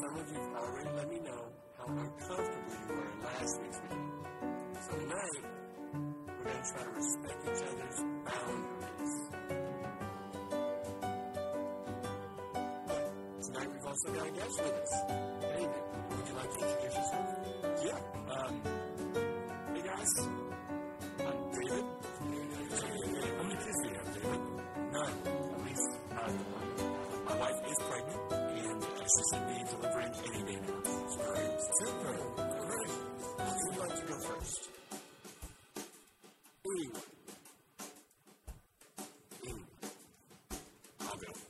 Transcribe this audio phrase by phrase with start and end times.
[0.00, 1.42] some of you have already let me know
[1.76, 4.12] how uncomfortable you were in last week's meeting.
[4.80, 5.42] So tonight,
[5.92, 9.14] we're going to try to respect each other's boundaries.
[12.86, 13.02] But
[13.42, 14.92] tonight we've also got a guest with us.
[15.40, 17.37] David, would you like to introduce yourself?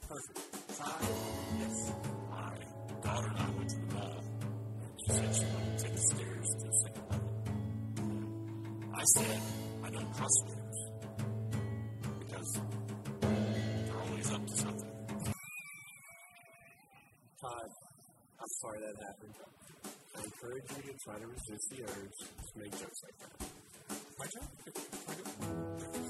[0.09, 0.38] Perfect.
[0.78, 1.02] Todd?
[1.59, 1.92] Yes.
[2.30, 2.55] My
[3.02, 4.20] daughter and I went to the mall.
[5.06, 7.30] She said she wanted to take the stairs to the second level.
[8.95, 9.41] I said
[9.84, 10.78] I don't cross stairs
[12.20, 12.61] because
[13.20, 14.92] they're always up to something.
[17.41, 17.70] Todd,
[18.41, 19.34] I'm sorry that happened.
[20.17, 23.33] I encourage you to try to resist the urge to make jokes like that.
[24.19, 24.48] My job?
[25.06, 26.08] My job?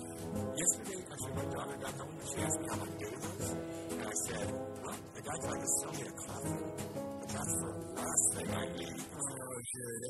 [0.58, 3.46] Yesterday, actually, my daughter got home and she asked me how my day was.
[3.94, 4.48] And I said,
[4.82, 6.58] well, the guy tried to sell me a coffee,
[6.98, 8.98] but that's the last thing I need.
[8.98, 10.02] Oh, good.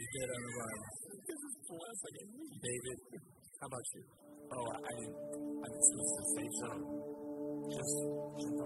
[0.00, 0.78] You did on the run.
[1.20, 2.52] the last thing I need.
[2.64, 2.98] David,
[3.60, 4.02] how about you?
[4.50, 5.16] Oh, I, I didn't,
[5.60, 6.82] I didn't choose the zone.
[7.68, 7.96] Just,
[8.40, 8.56] just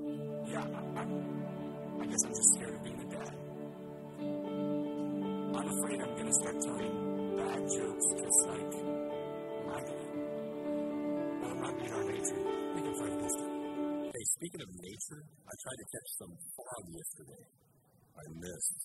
[0.00, 0.16] me.
[0.48, 3.36] Yeah, I, I, I guess I'm just scared of being a dad.
[5.60, 6.94] I'm afraid I'm going to start telling
[7.36, 8.72] bad jokes just like
[9.68, 10.03] my
[11.64, 12.40] our nature.
[12.74, 13.50] We can against it.
[14.12, 17.44] Hey, speaking of nature, I tried to catch some fog yesterday.
[18.14, 18.80] I missed.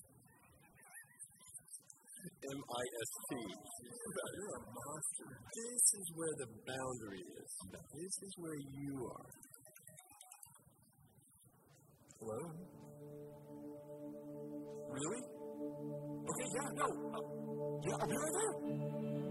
[2.19, 3.31] M-I-S-T.
[3.35, 5.29] You're a monster.
[5.55, 7.51] This is where the boundary is.
[7.71, 9.29] This is where you are.
[12.19, 12.39] Hello?
[14.89, 15.21] Really?
[16.27, 16.87] Okay, yeah, no.
[16.87, 17.23] Uh,
[17.83, 18.53] yeah, I'll be right there.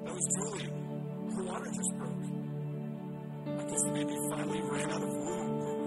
[0.05, 0.69] That was Julie.
[0.69, 2.38] Her water just broke.
[3.47, 5.78] I guess baby finally ran out of room.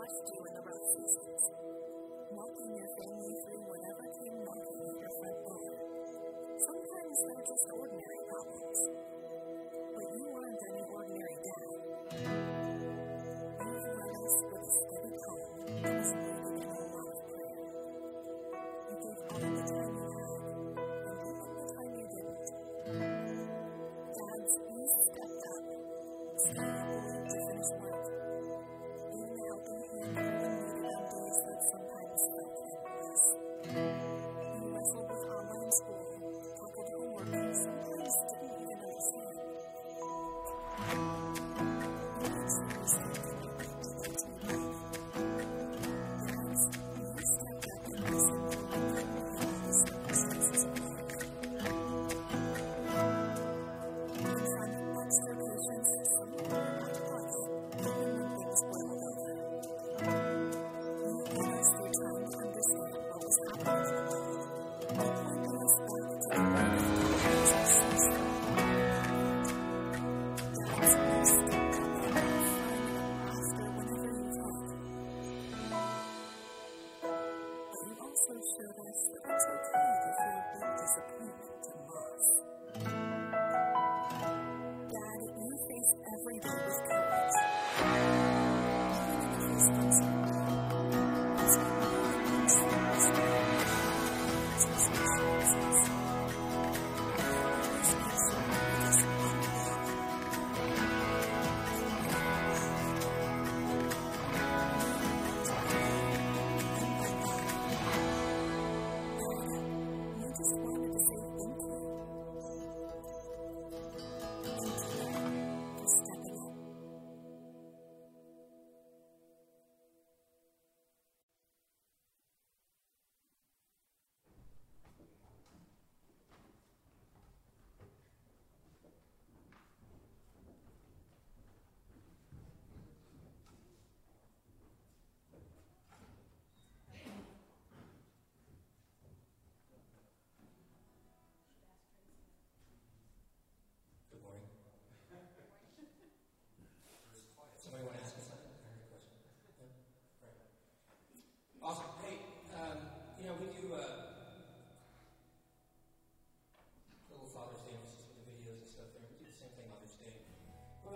[0.00, 1.42] watched you in the road seasons,
[2.32, 5.72] walking your family through whatever came knocking at your front door.
[6.56, 7.99] Sometimes they're just ordinary.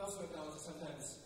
[0.04, 1.23] also acknowledge that sometimes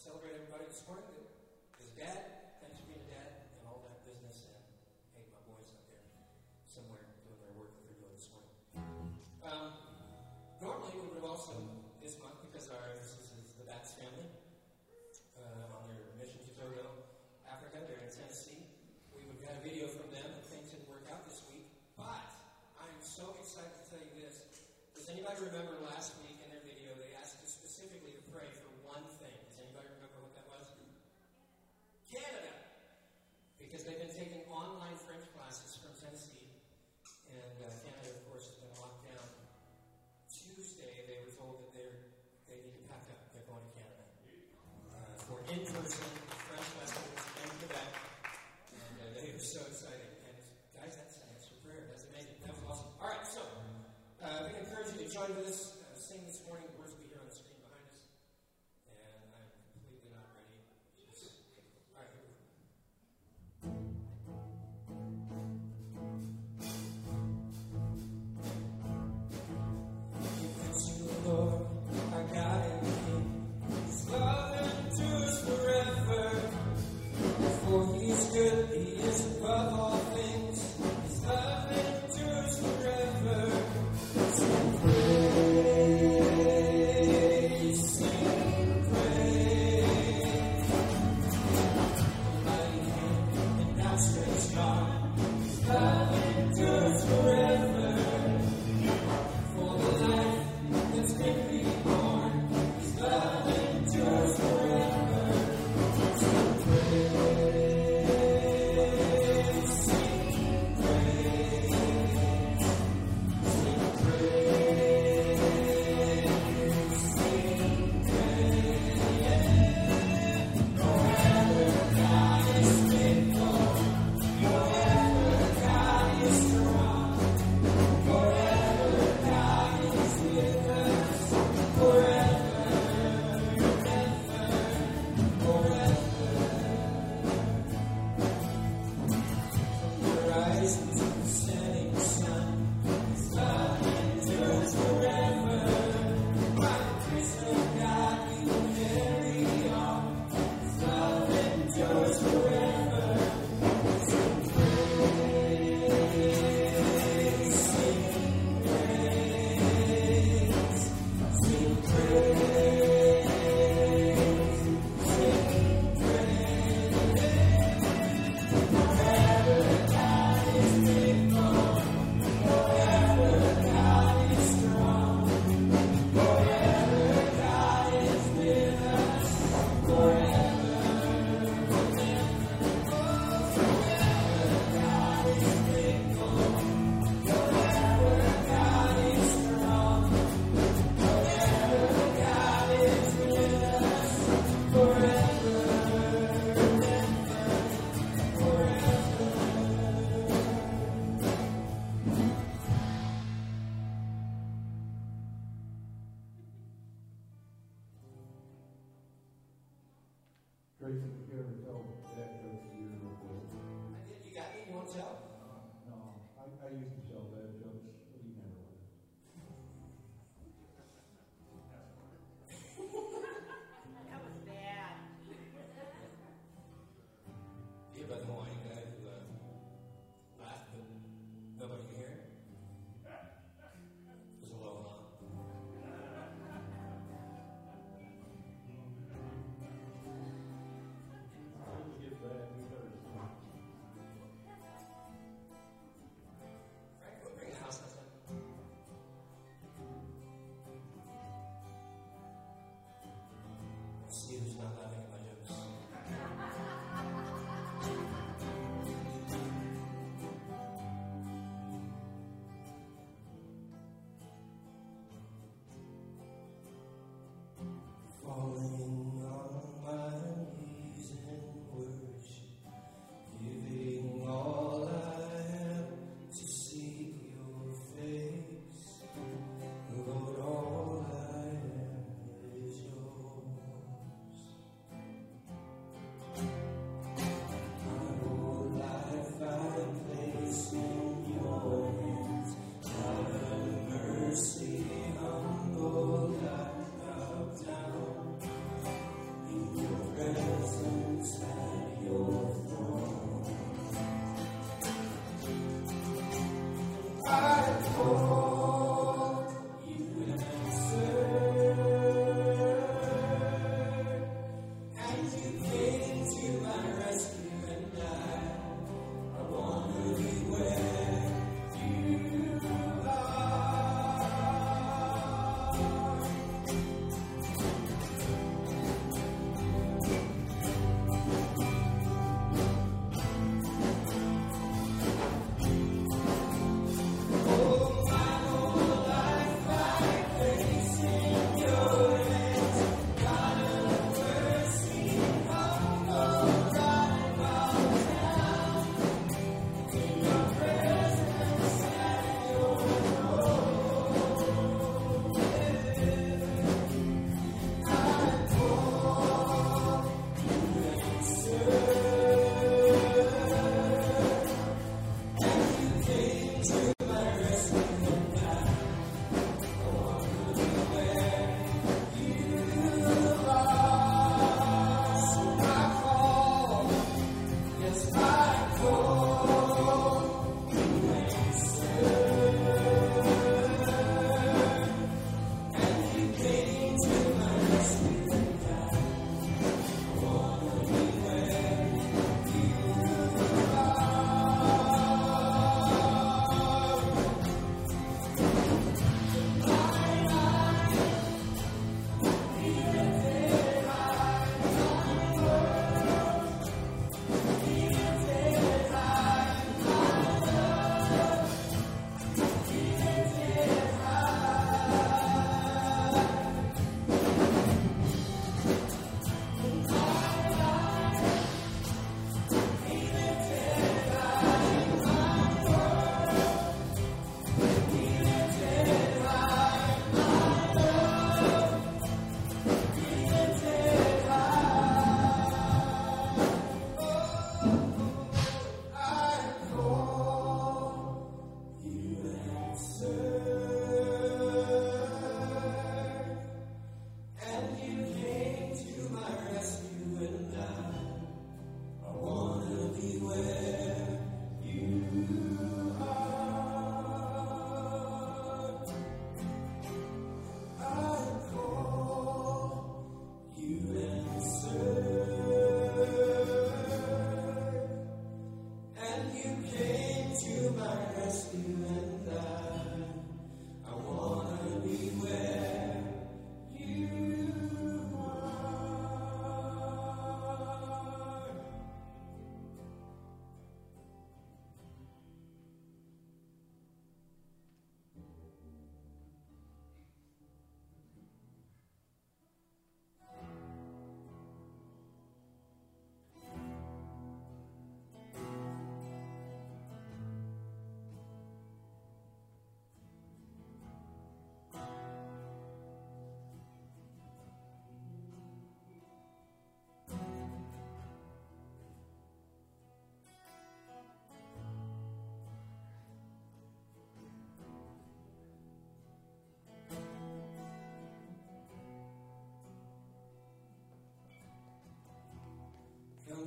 [0.00, 1.04] celebrate everybody this morning
[1.76, 2.39] that is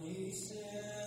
[0.02, 1.02] when he said.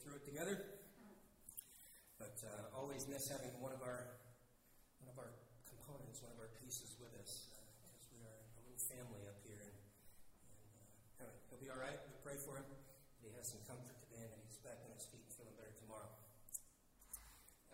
[0.00, 0.56] Through it together.
[2.16, 4.16] But uh, always miss having one of our
[5.00, 5.32] one of our
[5.68, 7.48] components, one of our pieces with us,
[7.80, 9.60] because we are a little family up here.
[9.60, 11.96] And, and uh, anyway, he'll be all right.
[12.08, 12.68] We pray for him.
[13.24, 16.12] He has some comfort today, and he's back on his feet, feeling better tomorrow.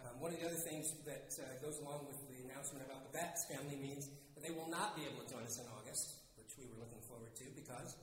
[0.02, 3.14] Um, one of the other things that uh, goes along with the announcement about the
[3.14, 4.06] Batts family means
[4.38, 7.02] that they will not be able to join us in August, which we were looking
[7.10, 7.98] forward to because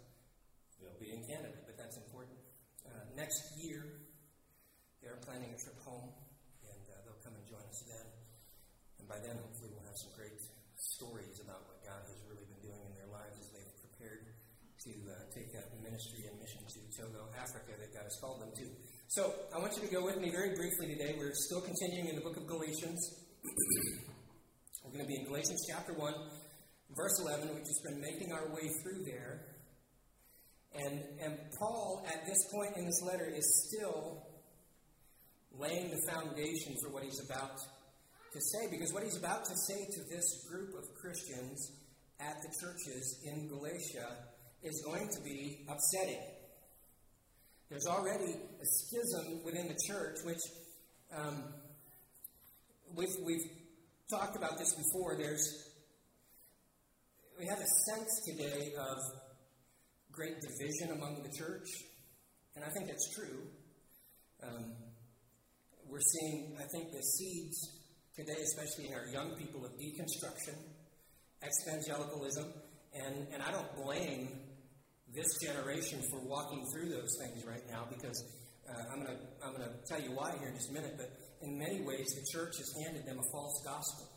[0.84, 2.36] they'll be in Canada, but that's important.
[2.84, 4.03] Uh, next year,
[5.24, 6.12] planning a trip home,
[6.68, 8.08] and uh, they'll come and join us then.
[9.00, 10.36] And by then, hopefully, we'll have some great
[10.76, 14.28] stories about what God has really been doing in their lives as they've prepared
[14.84, 18.52] to uh, take that ministry and mission to Togo, Africa, that God has called them
[18.52, 18.68] to.
[19.08, 21.16] So, I want you to go with me very briefly today.
[21.16, 23.00] We're still continuing in the book of Galatians.
[24.84, 26.04] We're going to be in Galatians chapter 1,
[27.00, 27.48] verse 11.
[27.48, 29.56] We've just been making our way through there.
[30.76, 34.33] And, and Paul, at this point in this letter, is still
[35.60, 37.58] laying the foundation for what he's about
[38.34, 41.72] to say, because what he's about to say to this group of Christians
[42.20, 44.10] at the churches in Galatia
[44.64, 46.22] is going to be upsetting.
[47.70, 50.42] There's already a schism within the church, which
[51.16, 51.44] um,
[52.96, 53.46] we've, we've
[54.10, 55.18] talked about this before.
[55.18, 55.70] There's
[57.40, 58.98] we have a sense today of
[60.12, 61.68] great division among the church,
[62.56, 63.42] and I think that's true.
[64.44, 64.74] Um,
[65.90, 67.58] we're seeing, I think, the seeds
[68.16, 70.56] today, especially in our young people, of deconstruction,
[71.44, 72.46] evangelicalism,
[72.94, 74.30] and, and I don't blame
[75.14, 78.24] this generation for walking through those things right now because
[78.70, 80.96] uh, I'm going to I'm to tell you why here in just a minute.
[80.98, 84.10] But in many ways, the church has handed them a false gospel.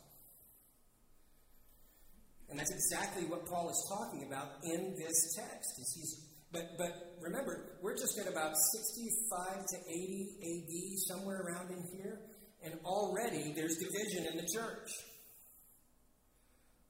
[2.49, 5.69] And that's exactly what Paul is talking about in this text.
[5.79, 6.26] Is He's,
[6.57, 12.19] but, but remember, we're just at about 65 to 80 AD, somewhere around in here,
[12.63, 14.89] and already there's division in the church.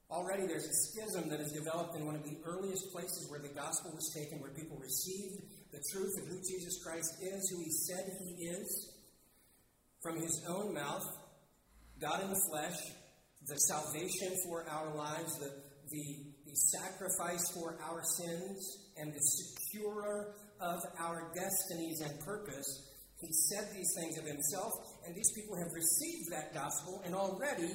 [0.09, 3.53] Already there's a schism that has developed in one of the earliest places where the
[3.53, 7.71] gospel was taken, where people received the truth of who Jesus Christ is, who he
[7.71, 8.93] said he is,
[10.01, 11.03] from his own mouth,
[11.99, 12.77] God in the flesh,
[13.47, 15.51] the salvation for our lives, the,
[15.89, 16.05] the,
[16.45, 22.67] the sacrifice for our sins, and the securer of our destinies and purpose.
[23.19, 24.71] He said these things of himself,
[25.05, 27.71] and these people have received that gospel, and already,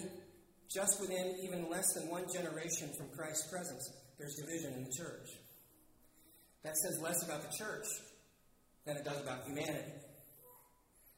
[0.70, 5.28] just within even less than one generation from Christ's presence, there's division in the church.
[6.62, 7.86] That says less about the church
[8.86, 9.98] than it does about humanity.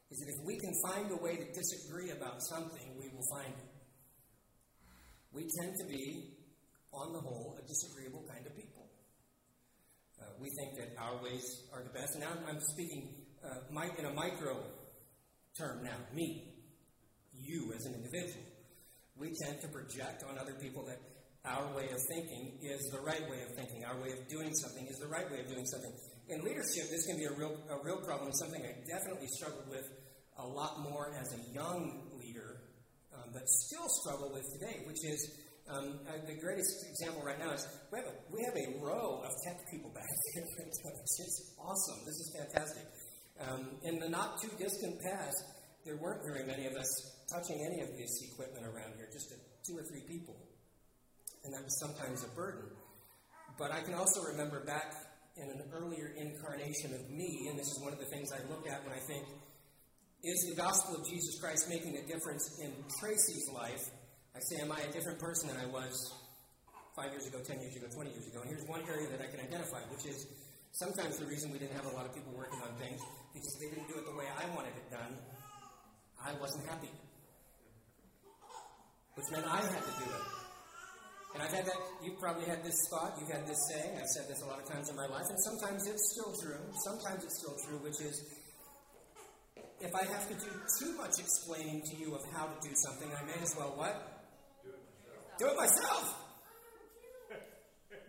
[0.09, 3.53] Is that if we can find a way to disagree about something, we will find
[3.53, 3.75] it
[5.35, 6.31] we tend to be,
[6.93, 8.54] on the whole, a disagreeable kind of
[10.41, 11.43] we think that our ways
[11.73, 12.17] are the best.
[12.19, 13.09] Now I'm, speaking
[13.43, 14.57] uh, in a micro
[15.57, 15.97] term now.
[16.13, 16.53] Me,
[17.33, 18.43] you as an individual.
[19.15, 20.99] We tend to project on other people that
[21.45, 23.85] our way of thinking is the right way of thinking.
[23.85, 25.93] Our way of doing something is the right way of doing something.
[26.27, 29.85] In leadership, this can be a real, a real problem, something I definitely struggled with
[30.37, 32.05] a lot more as a young
[33.15, 35.19] um, but still struggle with today, which is
[35.67, 39.21] um, uh, the greatest example right now is we have a, we have a row
[39.25, 40.45] of tech people back here.
[40.61, 41.99] it's awesome.
[42.05, 42.85] This is fantastic.
[43.41, 45.43] Um, in the not too distant past,
[45.83, 46.89] there weren't very many of us
[47.33, 50.35] touching any of this equipment around here, just a, two or three people.
[51.43, 52.69] And that was sometimes a burden.
[53.57, 54.93] But I can also remember back
[55.37, 58.67] in an earlier incarnation of me, and this is one of the things I look
[58.69, 59.25] at when I think,
[60.23, 63.89] is the gospel of Jesus Christ making a difference in Tracy's life?
[64.35, 65.95] I say, am I a different person than I was
[66.91, 68.43] five years ago, ten years ago, twenty years ago?
[68.43, 70.27] And here's one area that I can identify, which is
[70.75, 72.99] sometimes the reason we didn't have a lot of people working on things
[73.31, 75.15] because they didn't do it the way I wanted it done.
[76.19, 76.91] I wasn't happy,
[79.15, 80.25] which meant I had to do it.
[81.35, 84.27] And I've had that, you've probably had this thought, you've had this saying, I've said
[84.27, 86.59] this a lot of times in my life, and sometimes it's still true.
[86.83, 88.23] Sometimes it's still true, which is
[89.79, 93.11] if I have to do too much explaining to you of how to do something,
[93.11, 94.14] I may as well what?
[95.37, 96.15] Do it myself.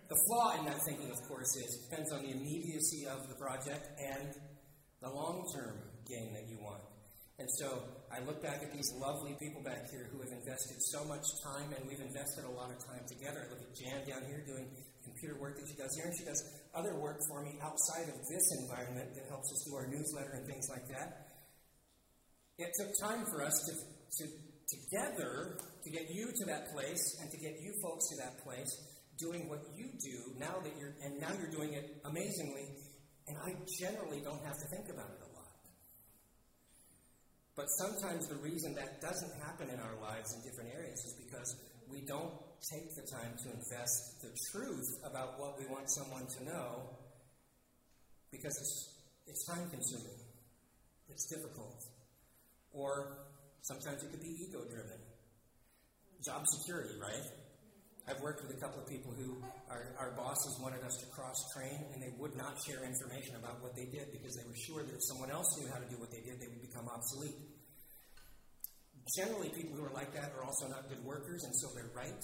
[0.06, 3.34] The flaw in that thinking, of course, is it depends on the immediacy of the
[3.34, 4.30] project and
[5.02, 6.82] the long term gain that you want.
[7.42, 7.82] And so
[8.14, 11.74] I look back at these lovely people back here who have invested so much time,
[11.74, 13.42] and we've invested a lot of time together.
[13.42, 14.70] I look at Jan down here doing
[15.02, 16.40] computer work that she does here, and she does
[16.78, 20.46] other work for me outside of this environment that helps us do our newsletter and
[20.46, 21.26] things like that.
[22.56, 23.72] It took time for us to,
[24.22, 24.24] to
[24.70, 28.68] together to get you to that place and to get you folks to that place
[29.22, 32.66] doing what you do now that you're and now you're doing it amazingly
[33.28, 35.50] And I generally don't have to think about it a lot.
[37.56, 41.56] But sometimes the reason that doesn't happen in our lives in different areas is because
[41.90, 42.34] we don't
[42.70, 46.90] take the time to invest the truth about what we want someone to know
[48.30, 48.76] because it's,
[49.26, 50.18] it's time consuming,
[51.08, 51.78] it's difficult,
[52.72, 53.18] or
[53.62, 55.05] sometimes it could be ego driven.
[56.26, 57.22] Job security, right?
[58.10, 59.38] I've worked with a couple of people who
[59.70, 63.62] our, our bosses wanted us to cross train, and they would not share information about
[63.62, 65.94] what they did because they were sure that if someone else knew how to do
[66.02, 67.38] what they did, they would become obsolete.
[69.14, 72.22] Generally, people who are like that are also not good workers, and so they're right.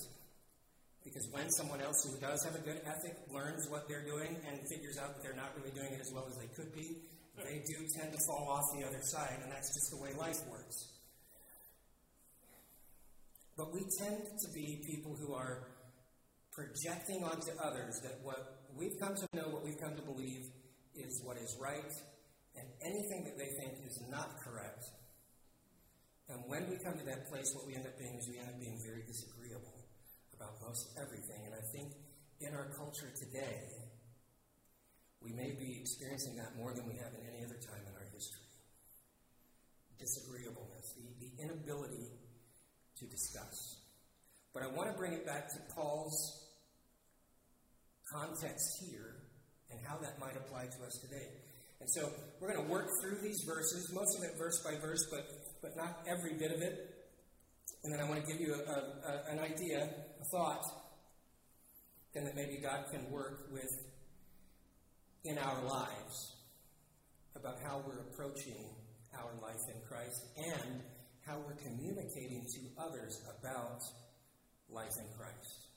[1.06, 4.58] Because when someone else who does have a good ethic learns what they're doing and
[4.66, 7.06] figures out that they're not really doing it as well as they could be,
[7.38, 10.38] they do tend to fall off the other side, and that's just the way life
[10.50, 10.91] works.
[13.56, 15.68] But we tend to be people who are
[16.52, 20.48] projecting onto others that what we've come to know, what we've come to believe,
[20.94, 21.92] is what is right,
[22.56, 24.84] and anything that they think is not correct.
[26.28, 28.48] And when we come to that place, what we end up being is we end
[28.48, 29.84] up being very disagreeable
[30.36, 31.44] about most everything.
[31.44, 31.92] And I think
[32.40, 33.68] in our culture today,
[35.20, 38.08] we may be experiencing that more than we have in any other time in our
[38.12, 38.48] history.
[40.00, 42.10] Disagreeableness, the, the inability
[43.02, 43.82] to discuss.
[44.54, 46.46] But I want to bring it back to Paul's
[48.12, 49.16] context here
[49.70, 51.28] and how that might apply to us today.
[51.80, 52.10] And so
[52.40, 55.26] we're going to work through these verses, most of it verse by verse, but,
[55.62, 56.94] but not every bit of it.
[57.82, 59.88] And then I want to give you a, a, an idea,
[60.20, 60.62] a thought,
[62.14, 63.70] then that maybe God can work with
[65.24, 66.36] in our lives
[67.34, 68.68] about how we're approaching
[69.18, 70.82] our life in Christ and
[71.26, 73.80] how we're communicating to others about
[74.68, 75.68] life in Christ.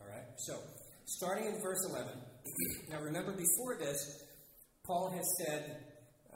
[0.00, 0.26] All right?
[0.36, 0.58] So,
[1.04, 2.12] starting in verse 11.
[2.90, 3.98] now, remember, before this,
[4.84, 5.80] Paul has said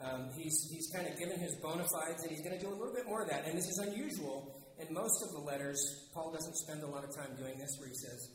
[0.01, 2.77] um, he's, he's kind of given his bona fides, and he's going to do a
[2.77, 3.45] little bit more of that.
[3.45, 4.55] And this is unusual.
[4.79, 5.77] In most of the letters,
[6.13, 8.29] Paul doesn't spend a lot of time doing this, where he says,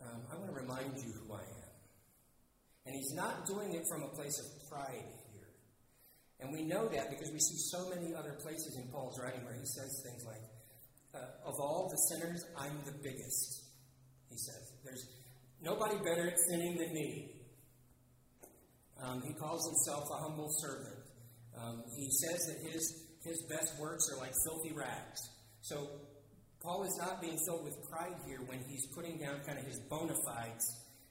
[0.00, 1.70] um, I want to remind you who I am.
[2.86, 5.04] And he's not doing it from a place of pride
[6.42, 9.54] and we know that because we see so many other places in Paul's writing where
[9.54, 10.42] he says things like,
[11.14, 13.62] uh, Of all the sinners, I'm the biggest.
[14.28, 15.06] He says, There's
[15.62, 17.30] nobody better at sinning than me.
[19.02, 20.98] Um, he calls himself a humble servant.
[21.58, 25.20] Um, he says that his, his best works are like filthy rags.
[25.60, 25.86] So
[26.62, 29.78] Paul is not being filled with pride here when he's putting down kind of his
[29.90, 30.64] bona fides.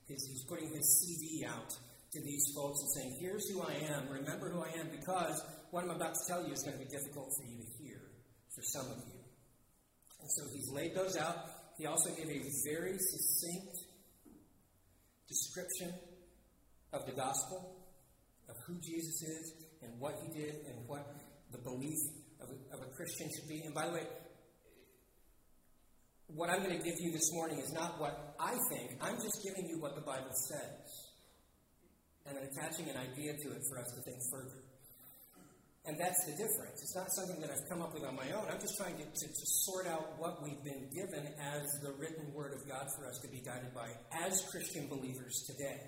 [0.08, 1.72] His, he's putting his CV out
[2.14, 4.10] to these folks and saying, Here's who I am.
[4.10, 6.90] Remember who I am because what I'm about to tell you is going to be
[6.92, 8.02] difficult for you to hear
[8.54, 9.20] for some of you.
[10.20, 11.38] And so he's laid those out.
[11.78, 13.78] He also gave a very succinct
[15.28, 15.94] description
[16.92, 17.78] of the gospel,
[18.50, 21.16] of who Jesus is, and what he did, and what
[21.52, 21.98] the belief
[22.42, 23.62] of a, of a Christian should be.
[23.64, 24.04] And by the way,
[26.28, 29.40] what I'm going to give you this morning is not what I think, I'm just
[29.44, 31.11] giving you what the Bible says
[32.28, 34.62] and attaching an idea to it for us to think further.
[35.86, 36.78] And that's the difference.
[36.84, 38.46] It's not something that I've come up with on my own.
[38.52, 42.32] I'm just trying to, to, to, sort out what we've been given as the written
[42.34, 45.82] word of God for us to be guided by as Christian believers today.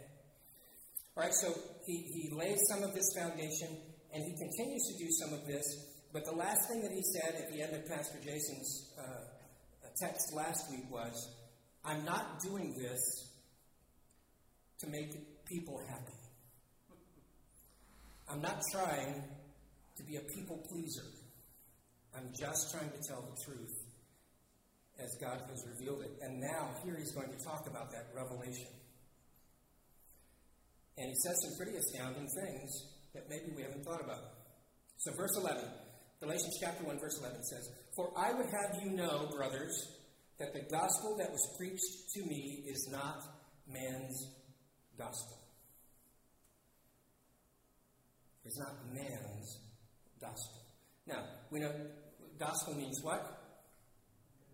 [1.16, 1.54] All right, so
[1.86, 3.70] he, he lays some of this foundation,
[4.12, 5.64] and he continues to do some of this.
[6.12, 9.04] But the last thing that he said at the end of Pastor Jason's uh,
[10.02, 11.36] text last week was
[11.86, 13.30] I'm not doing this
[14.80, 16.23] to make people happy.
[18.30, 19.24] I'm not trying
[19.98, 21.06] to be a people pleaser.
[22.16, 23.74] I'm just trying to tell the truth
[25.00, 26.12] as God has revealed it.
[26.22, 28.70] And now, here he's going to talk about that revelation.
[30.98, 32.70] And he says some pretty astounding things
[33.14, 34.22] that maybe we haven't thought about.
[34.98, 35.66] So, verse 11,
[36.22, 39.74] Galatians chapter 1, verse 11 says, For I would have you know, brothers,
[40.40, 43.22] that the gospel that was preached to me is not
[43.68, 44.28] man's
[44.98, 45.43] gospel.
[48.46, 49.60] Is not man's
[50.20, 50.62] gospel.
[51.08, 51.72] Now, we know
[52.40, 53.42] gospel means what?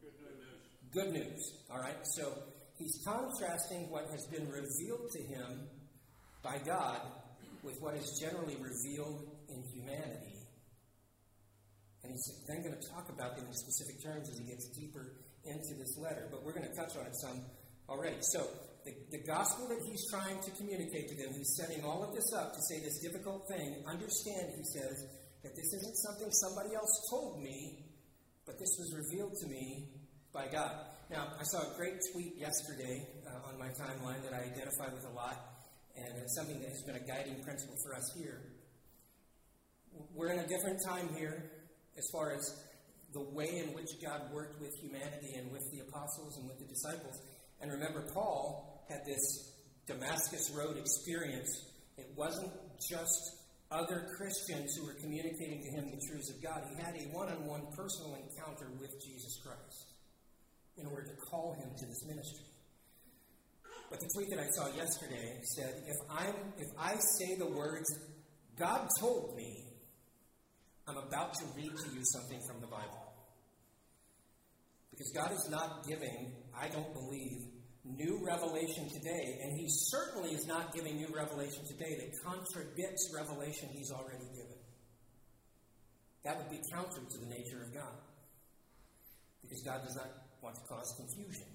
[0.01, 1.23] Good news.
[1.23, 1.53] Good news.
[1.71, 1.97] All right?
[2.15, 2.33] So
[2.77, 5.67] he's contrasting what has been revealed to him
[6.43, 7.01] by God
[7.63, 10.39] with what is generally revealed in humanity.
[12.03, 15.11] And he's then going to talk about them in specific terms as he gets deeper
[15.43, 16.27] into this letter.
[16.31, 17.41] But we're going to touch on it some
[17.89, 18.17] already.
[18.21, 18.47] So,
[18.85, 22.31] the, the gospel that he's trying to communicate to them, he's setting all of this
[22.33, 23.83] up to say this difficult thing.
[23.87, 25.05] Understand, he says,
[25.43, 27.85] that this isn't something somebody else told me,
[28.45, 29.87] but this was revealed to me
[30.33, 30.71] by God.
[31.09, 35.05] Now, I saw a great tweet yesterday uh, on my timeline that I identify with
[35.05, 35.37] a lot,
[35.95, 38.41] and it's something that has been a guiding principle for us here.
[40.13, 41.51] We're in a different time here
[41.97, 42.63] as far as
[43.13, 46.65] the way in which God worked with humanity and with the apostles and with the
[46.65, 47.19] disciples.
[47.61, 49.53] And remember, Paul had this
[49.87, 51.49] Damascus Road experience.
[51.97, 52.51] It wasn't
[52.89, 53.39] just
[53.71, 56.63] other Christians who were communicating to him the truths of God.
[56.69, 59.93] He had a one on one personal encounter with Jesus Christ
[60.77, 62.45] in order to call him to this ministry.
[63.89, 67.89] But the tweet that I saw yesterday said, if, I'm, if I say the words,
[68.57, 69.65] God told me,
[70.87, 73.13] I'm about to read to you something from the Bible.
[74.91, 77.41] Because God is not giving, I don't believe,
[77.97, 83.69] new revelation today, and He certainly is not giving new revelation today that contradicts revelation
[83.73, 84.59] He's already given.
[86.23, 87.97] That would be counter to the nature of God.
[89.41, 91.47] Because God does not want to cause confusion.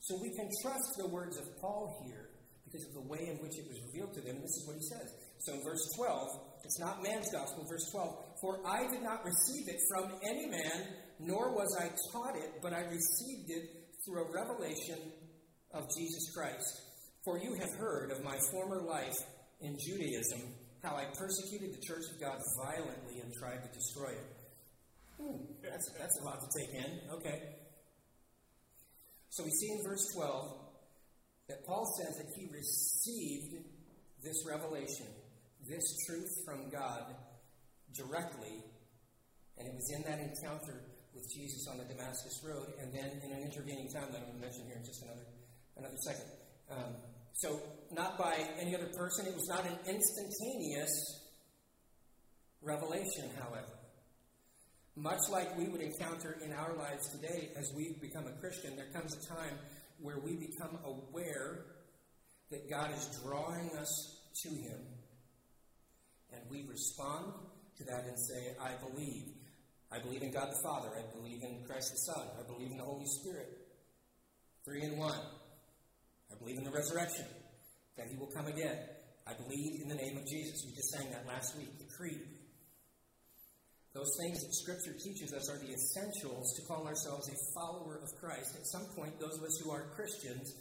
[0.00, 2.30] So we can trust the words of Paul here
[2.64, 4.40] because of the way in which it was revealed to them.
[4.40, 5.12] This is what he says.
[5.38, 6.28] So in verse 12,
[6.64, 8.40] it's not man's gospel, verse 12.
[8.40, 10.86] For I did not receive it from any man,
[11.18, 13.70] nor was I taught it, but I received it
[14.04, 14.98] through a revelation
[15.76, 16.82] of Jesus Christ.
[17.24, 19.16] For you have heard of my former life
[19.60, 20.40] in Judaism,
[20.82, 24.36] how I persecuted the church of God violently and tried to destroy it.
[25.62, 27.00] That's, that's a lot to take in.
[27.14, 27.42] Okay.
[29.30, 30.66] So we see in verse 12
[31.48, 33.64] that Paul says that he received
[34.22, 35.06] this revelation,
[35.68, 37.14] this truth from God
[37.94, 38.64] directly,
[39.58, 40.82] and it was in that encounter
[41.14, 44.40] with Jesus on the Damascus Road, and then in an intervening time that I'm going
[44.40, 45.24] to mention here in just another,
[45.76, 46.24] another second.
[46.70, 46.94] Um,
[47.34, 47.60] so,
[47.92, 51.20] not by any other person, it was not an instantaneous
[52.62, 53.76] revelation, however.
[54.96, 58.90] Much like we would encounter in our lives today as we become a Christian, there
[58.94, 59.58] comes a time
[60.00, 61.66] where we become aware
[62.50, 64.80] that God is drawing us to Him.
[66.32, 67.32] And we respond
[67.78, 69.24] to that and say, I believe.
[69.92, 70.88] I believe in God the Father.
[70.96, 72.26] I believe in Christ the Son.
[72.38, 73.48] I believe in the Holy Spirit.
[74.64, 75.20] Three in one.
[76.32, 77.26] I believe in the resurrection,
[77.96, 78.76] that He will come again.
[79.26, 80.62] I believe in the name of Jesus.
[80.66, 82.22] We just sang that last week, the Creed.
[83.94, 88.08] Those things that Scripture teaches us are the essentials to call ourselves a follower of
[88.20, 88.54] Christ.
[88.54, 90.52] At some point, those of us who are Christians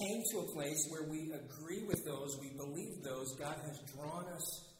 [0.00, 4.24] came to a place where we agree with those, we believe those, God has drawn
[4.32, 4.72] us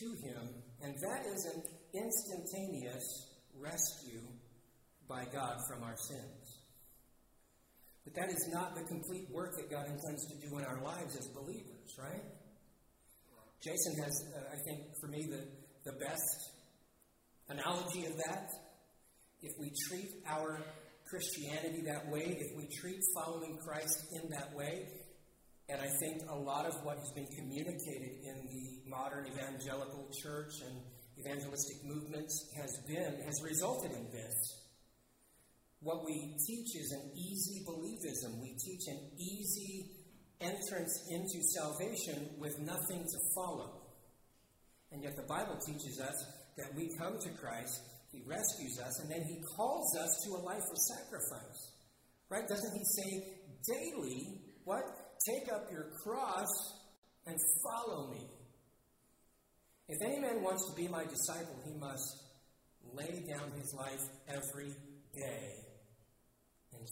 [0.00, 0.48] to Him,
[0.82, 1.62] and that is an
[1.94, 4.20] instantaneous rescue
[5.08, 6.37] by God from our sins.
[8.08, 11.14] But that is not the complete work that God intends to do in our lives
[11.14, 12.24] as believers, right?
[13.60, 15.44] Jason has, uh, I think, for me, the,
[15.84, 16.52] the best
[17.50, 18.48] analogy of that.
[19.42, 20.58] If we treat our
[21.04, 24.88] Christianity that way, if we treat following Christ in that way,
[25.68, 30.52] and I think a lot of what has been communicated in the modern evangelical church
[30.64, 30.80] and
[31.20, 34.57] evangelistic movements has been, has resulted in this.
[35.80, 38.40] What we teach is an easy believism.
[38.42, 39.90] We teach an easy
[40.40, 43.82] entrance into salvation with nothing to follow.
[44.90, 46.14] And yet the Bible teaches us
[46.56, 50.42] that we come to Christ, He rescues us, and then He calls us to a
[50.42, 51.72] life of sacrifice.
[52.28, 52.48] Right?
[52.48, 54.82] Doesn't He say daily, what?
[55.26, 56.48] Take up your cross
[57.26, 58.26] and follow me.
[59.88, 62.22] If any man wants to be my disciple, he must
[62.92, 64.72] lay down his life every
[65.14, 65.57] day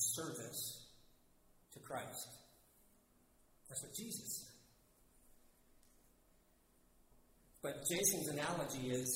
[0.00, 0.86] service
[1.74, 2.28] to Christ.
[3.68, 4.56] That's what Jesus said.
[7.62, 9.10] But Jason's analogy is,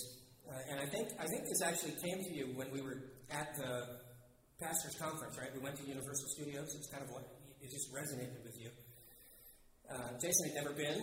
[0.48, 2.98] uh, and I think I think this actually came to you when we were
[3.30, 4.00] at the
[4.58, 5.54] pastors' conference, right?
[5.54, 6.66] We went to Universal Studios.
[6.74, 7.22] It's kind of what
[7.62, 8.70] it just resonated with you.
[9.86, 10.98] Uh, Jason had never been.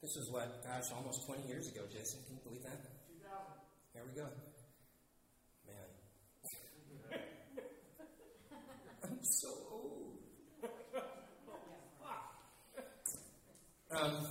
[0.00, 2.22] This was what, gosh, almost 20 years ago, Jason.
[2.26, 2.80] Can you believe that?
[3.10, 3.28] 2000.
[3.94, 4.26] There we go.
[5.66, 5.90] Man.
[9.04, 9.98] I'm so old.
[13.98, 14.26] Um,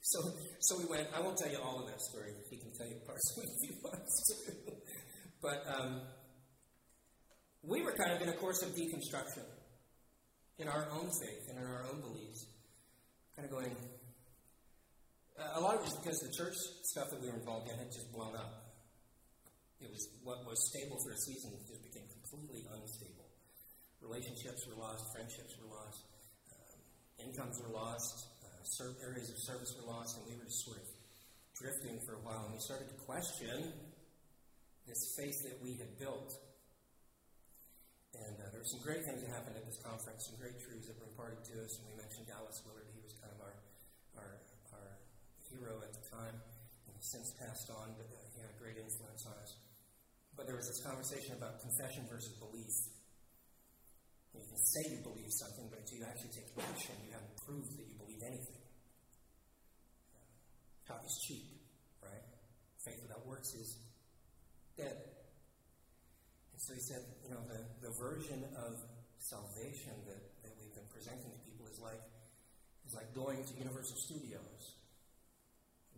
[0.00, 0.20] so,
[0.60, 1.08] so we went.
[1.16, 2.32] I won't tell you all of that story.
[2.50, 4.52] He can tell you parts of it if he wants to.
[5.40, 6.02] But um,
[7.62, 9.46] we were kind of in a course of deconstruction
[10.58, 12.46] in our own faith and in our own beliefs.
[13.36, 13.76] Kind of going.
[15.38, 17.78] Uh, a lot of it was because the church stuff that we were involved in
[17.78, 18.74] had just blown up.
[19.80, 23.30] It was what was stable for a season just became completely unstable.
[24.02, 26.02] Relationships were lost, friendships were lost,
[26.50, 28.26] um, incomes were lost,
[28.68, 30.88] ser- areas of service were lost, and we were just sort of
[31.56, 32.44] drifting for a while.
[32.46, 33.72] And we started to question
[34.86, 36.32] this faith that we had built.
[38.16, 40.88] And uh, there were some great things that happened at this conference, some great truths
[40.88, 41.70] that were imparted to us.
[41.78, 42.88] And we mentioned Dallas Willard.
[42.92, 43.54] He was kind of our
[44.18, 44.32] our,
[44.74, 44.88] our
[45.46, 48.74] hero at the time, and he's since passed on, but uh, he had a great
[48.74, 49.52] influence on us.
[50.34, 52.74] But there was this conversation about confession versus belief.
[54.34, 57.74] You can say you believe something, but until you actually take action, you haven't proved
[57.74, 58.57] that you believe anything.
[60.88, 61.44] Talk is cheap,
[62.00, 62.24] right?
[62.80, 63.76] Faith without works is
[64.76, 64.96] dead.
[64.96, 68.80] And so he said, you know, the, the version of
[69.20, 72.00] salvation that, that we've been presenting to people is like
[72.88, 74.80] is like going to Universal Studios,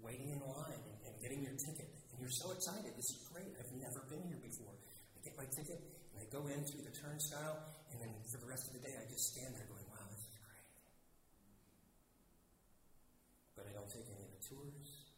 [0.02, 1.86] waiting in line and, and getting your ticket.
[2.10, 2.90] And you're so excited.
[2.98, 3.46] This is great.
[3.62, 4.74] I've never been here before.
[4.74, 5.78] I get my ticket
[6.10, 7.62] and I go in through the turnstile,
[7.94, 10.18] and then for the rest of the day I just stand there going, wow, this
[10.18, 10.66] is great.
[13.54, 15.14] But I don't take any of the tours.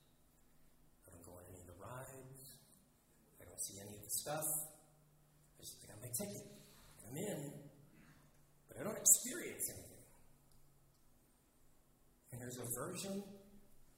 [1.09, 2.61] I don't go on any of the rides.
[3.41, 4.47] I don't see any of the stuff.
[4.47, 6.47] I just got my ticket.
[7.11, 7.53] I'm in,
[8.69, 10.07] but I don't experience anything.
[12.31, 13.23] And there's a version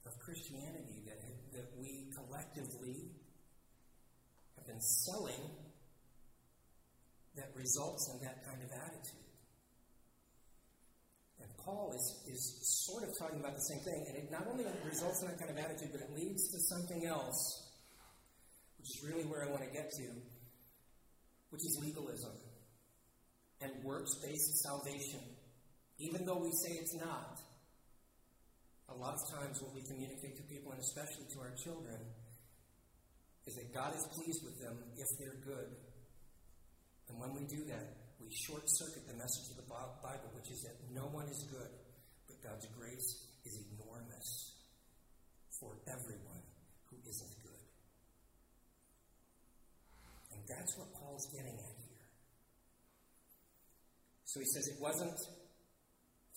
[0.05, 1.21] of Christianity that,
[1.53, 3.13] that we collectively
[4.57, 5.45] have been selling
[7.37, 9.29] that results in that kind of attitude.
[11.39, 12.41] And Paul is, is
[12.89, 15.51] sort of talking about the same thing, and it not only results in that kind
[15.51, 17.64] of attitude, but it leads to something else,
[18.85, 20.05] which is really where I want to get to,
[21.49, 22.37] which is legalism
[23.65, 25.25] and works based salvation.
[25.97, 27.41] Even though we say it's not,
[28.89, 31.97] a lot of times what we communicate to people, and especially to our children,
[33.49, 35.73] is that God is pleased with them if they're good.
[37.09, 37.89] And when we do that,
[38.21, 41.73] we short circuit the message of the Bible, which is that no one is good,
[42.29, 44.61] but God's grace is enormous
[45.57, 46.45] for everyone
[46.93, 47.65] who isn't good.
[50.34, 52.05] And that's what Paul's getting at here.
[54.25, 55.15] So he says it wasn't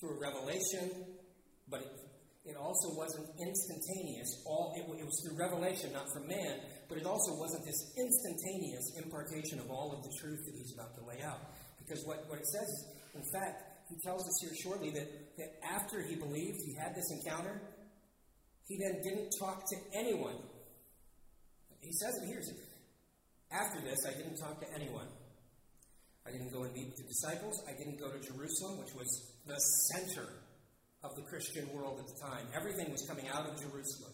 [0.00, 0.90] through revelation,
[1.68, 1.90] but it,
[2.44, 4.28] it also wasn't instantaneous.
[4.46, 8.94] All it, it, was through revelation, not from man, but it also wasn't this instantaneous
[9.02, 11.40] impartation of all of the truth that he's about to lay out.
[11.82, 15.50] Because what, what it says is, in fact, he tells us here shortly that, that
[15.64, 17.60] after he believed, he had this encounter,
[18.68, 20.36] he then didn't talk to anyone.
[21.80, 22.42] He says it here.
[23.50, 25.08] After this, I didn't talk to anyone.
[26.26, 27.56] I didn't go and meet the disciples.
[27.64, 29.08] I didn't go to Jerusalem, which was
[29.46, 29.56] the
[29.88, 30.28] center
[31.02, 32.44] of the Christian world at the time.
[32.52, 34.12] Everything was coming out of Jerusalem.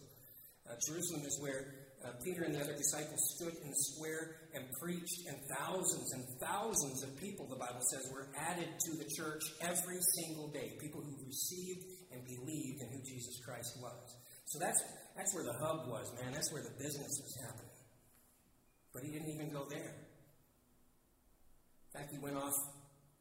[0.63, 1.75] Uh, Jerusalem is where
[2.05, 6.23] uh, Peter and the other disciples stood in the square and preached, and thousands and
[6.39, 10.77] thousands of people, the Bible says, were added to the church every single day.
[10.79, 11.83] People who received
[12.13, 14.15] and believed in who Jesus Christ was.
[14.45, 14.79] So that's,
[15.17, 16.31] that's where the hub was, man.
[16.31, 17.64] That's where the business was happening.
[18.95, 19.91] But he didn't even go there.
[21.91, 22.55] In fact, he went off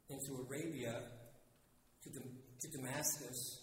[0.09, 1.03] into Arabia
[2.05, 3.61] to, to Damascus,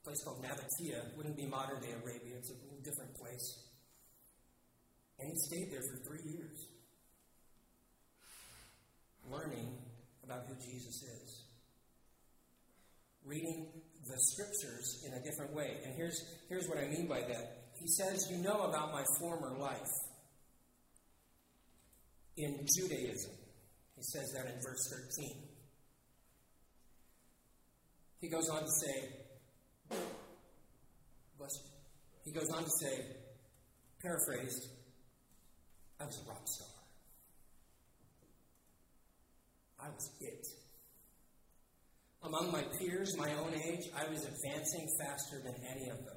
[0.00, 1.10] a place called Nabatea.
[1.10, 3.58] It wouldn't be modern day Arabia, it's a little different place.
[5.18, 6.68] And he stayed there for three years,
[9.28, 9.78] learning
[10.22, 11.42] about who Jesus is,
[13.24, 13.66] reading
[14.06, 15.78] the scriptures in a different way.
[15.84, 17.64] And here's, here's what I mean by that.
[17.74, 19.90] He says, You know about my former life
[22.36, 23.32] in Judaism.
[23.96, 25.42] He says that in verse 13.
[28.20, 29.08] He goes on to say,
[32.24, 33.04] he goes on to say,
[34.00, 34.68] paraphrased,
[36.00, 36.68] I was a rock star.
[39.80, 40.46] I was it.
[42.22, 46.16] Among my peers, my own age, I was advancing faster than any of them.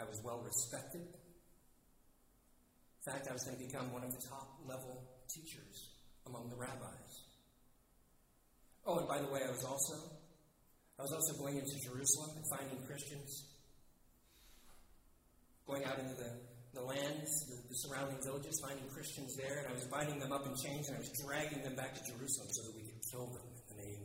[0.00, 1.02] I was well respected.
[3.08, 5.00] In fact, I was going to become one of the top level
[5.32, 5.96] teachers
[6.28, 7.24] among the rabbis.
[8.84, 9.96] Oh, and by the way, I was also
[11.00, 13.48] I was also going into Jerusalem and finding Christians,
[15.64, 16.36] going out into the,
[16.76, 20.44] the lands, the, the surrounding villages, finding Christians there, and I was binding them up
[20.44, 23.24] in chains and I was dragging them back to Jerusalem so that we could kill
[23.32, 24.04] them in the name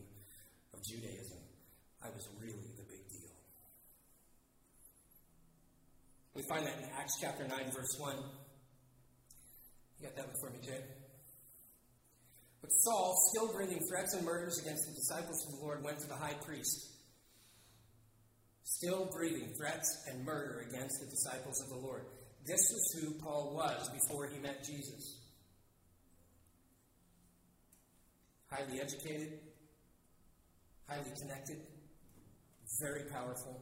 [0.71, 1.43] of Judaism.
[1.99, 3.35] I was really the big deal.
[6.39, 8.42] We find that in Acts chapter 9, verse 1.
[10.03, 10.83] Got that one for me, Jay?
[12.61, 16.07] But Saul, still breathing threats and murders against the disciples of the Lord, went to
[16.07, 16.91] the high priest.
[18.63, 22.03] Still breathing threats and murder against the disciples of the Lord.
[22.45, 25.21] This is who Paul was before he met Jesus.
[28.51, 29.39] Highly educated,
[30.89, 31.61] highly connected,
[32.81, 33.61] very powerful,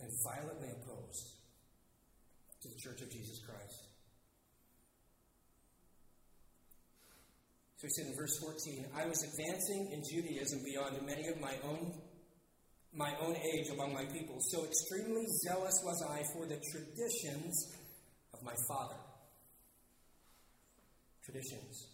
[0.00, 1.28] and violently opposed
[2.62, 3.83] to the Church of Jesus Christ.
[7.84, 11.52] So he said in verse 14, I was advancing in Judaism beyond many of my
[11.68, 11.92] own
[12.94, 14.38] my own age among my people.
[14.40, 17.74] So extremely zealous was I for the traditions
[18.32, 18.94] of my father.
[21.26, 21.88] Traditions.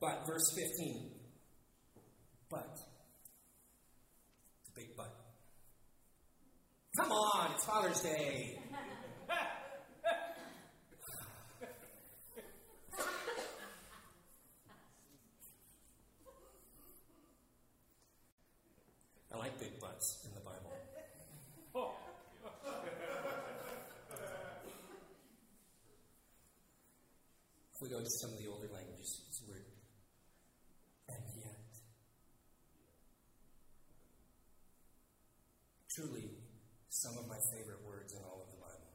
[0.00, 1.10] But, verse 15.
[2.50, 2.78] But.
[4.60, 5.16] It's a big but.
[6.96, 8.57] Come on, it's Father's Day.
[19.38, 20.74] I like big butts in the Bible.
[27.72, 29.62] If we go to some of the older languages, it's weird.
[31.08, 31.70] And yet,
[35.94, 36.34] truly,
[36.88, 38.90] some of my favorite words in all of the Bible.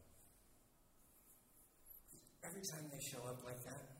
[2.43, 3.95] Every time they show up like that,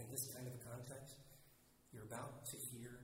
[0.00, 1.14] in this kind of a context,
[1.92, 3.03] you're about to hear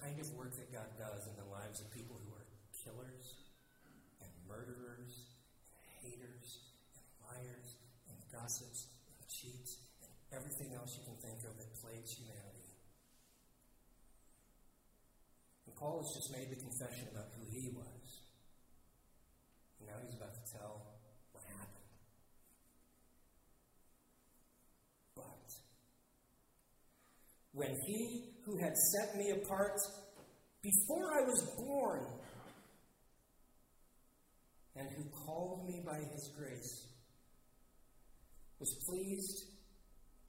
[0.00, 3.36] kind of work that God does in the lives of people who are killers
[4.24, 5.36] and murderers
[5.76, 7.76] and haters and liars
[8.08, 12.72] and gossips and cheats and everything else you can think of that plagues humanity.
[15.68, 18.24] And Paul has just made the confession about who he was.
[19.80, 20.96] And now he's about to tell
[21.36, 21.92] what happened.
[25.12, 25.48] But
[27.52, 28.19] when he
[28.50, 29.78] who had set me apart
[30.62, 32.06] before I was born
[34.76, 36.86] and who called me by his grace
[38.58, 39.44] was pleased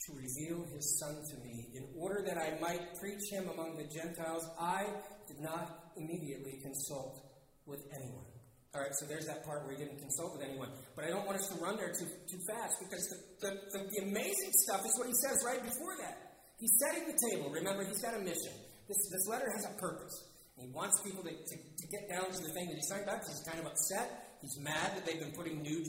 [0.05, 3.83] to reveal his Son to me in order that I might preach him among the
[3.83, 4.85] Gentiles, I
[5.27, 7.21] did not immediately consult
[7.65, 8.25] with anyone.
[8.73, 10.69] All right, so there's that part where he didn't consult with anyone.
[10.95, 13.79] But I don't want us to run there too, too fast because the, the, the,
[13.91, 16.30] the amazing stuff is what he says right before that.
[16.61, 17.49] He's setting the table.
[17.49, 18.53] Remember, he's got a mission.
[18.85, 20.13] This, this letter has a purpose.
[20.61, 23.25] He wants people to, to, to get down to the thing that he's talking about
[23.25, 24.37] because he's kind of upset.
[24.45, 25.81] He's mad that they've been putting new,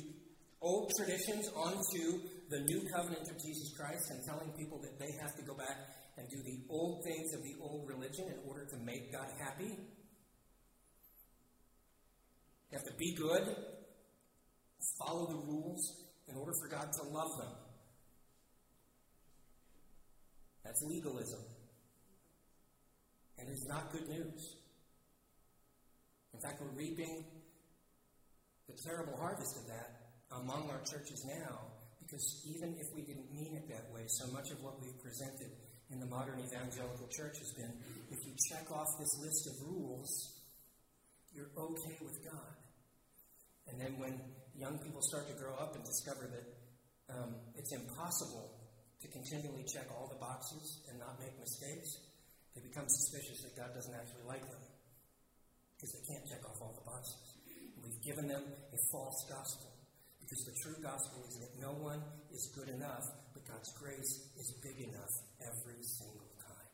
[0.62, 5.36] old traditions onto the new covenant of Jesus Christ and telling people that they have
[5.36, 5.76] to go back
[6.16, 9.76] and do the old things of the old religion in order to make God happy.
[12.72, 13.44] You have to be good,
[15.04, 17.61] follow the rules in order for God to love them.
[20.64, 21.40] That's legalism.
[23.38, 24.56] And it's not good news.
[26.34, 27.24] In fact, we're reaping
[28.68, 29.90] the terrible harvest of that
[30.32, 31.58] among our churches now
[32.00, 35.48] because even if we didn't mean it that way, so much of what we've presented
[35.90, 37.72] in the modern evangelical church has been
[38.10, 40.10] if you check off this list of rules,
[41.32, 42.52] you're okay with God.
[43.68, 44.20] And then when
[44.54, 46.46] young people start to grow up and discover that
[47.16, 48.61] um, it's impossible
[49.02, 51.98] to continually check all the boxes and not make mistakes,
[52.54, 54.62] they become suspicious that God doesn't actually like them
[55.74, 57.42] because they can't check off all the boxes.
[57.82, 59.74] We've given them a false gospel
[60.22, 61.98] because the true gospel is that no one
[62.30, 63.02] is good enough,
[63.34, 66.70] but God's grace is big enough every single time.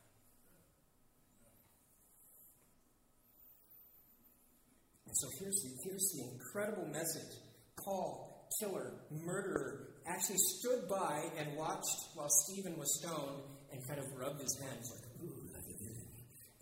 [5.09, 7.41] And so here's the, here's the incredible message.
[7.83, 8.93] Paul, killer,
[9.25, 13.43] murderer, actually stood by and watched while Stephen was stoned
[13.73, 15.97] and kind of rubbed his hands like, ooh, look at him.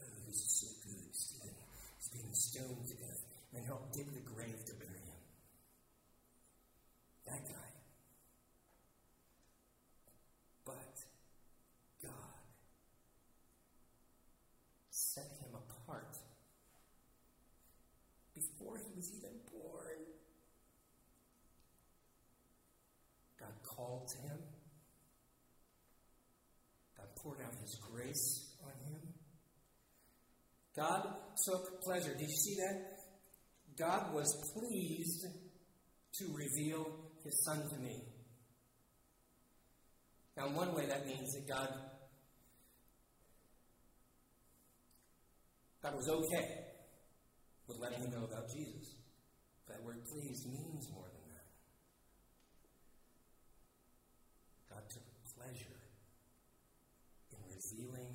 [0.01, 1.55] Oh, this is so good, Stephen.
[1.99, 3.27] He's being stoned to death.
[3.55, 5.21] And helped dig the grave to bury him.
[7.27, 7.71] That guy.
[10.67, 10.95] But
[12.03, 12.37] God
[14.91, 16.19] set him apart
[18.35, 20.05] before he was even born.
[23.41, 23.57] God
[23.87, 24.39] called to him.
[26.97, 29.01] God poured out his grace on him.
[30.77, 31.07] God
[31.45, 32.13] took pleasure.
[32.13, 32.97] Did you see that?
[33.79, 35.27] God was pleased
[36.15, 36.87] to reveal
[37.25, 38.03] his son to me.
[40.37, 41.69] Now, in one way, that means that God,
[45.83, 46.65] God was okay
[47.67, 48.97] with letting him know about Jesus.
[49.69, 51.47] That word pleased means more than that.
[54.77, 55.81] God took pleasure
[57.33, 58.15] in revealing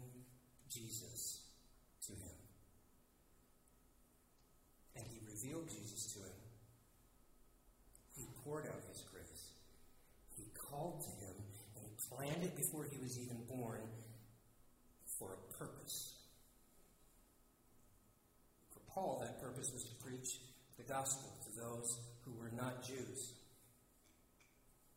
[0.70, 1.42] Jesus
[2.06, 2.38] to him.
[4.96, 6.40] And he revealed Jesus to him.
[8.16, 9.54] He poured out his grace.
[10.38, 11.36] He called to him
[11.78, 13.82] and he planned it before he was even born
[15.18, 16.14] for a purpose.
[18.74, 20.30] For Paul, that purpose was to preach
[20.78, 21.90] the gospel to those
[22.22, 23.34] who were not Jews.